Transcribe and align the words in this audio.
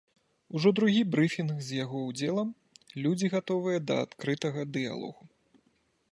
Ужо 0.59 0.69
другі 0.77 1.01
брыфінг 1.15 1.59
з 1.67 1.75
яго 1.83 1.99
ўдзелам, 2.07 2.49
людзі 3.03 3.27
гатовыя 3.35 3.83
да 3.91 3.95
адкрытага 4.05 4.61
дыялогу. 4.79 5.23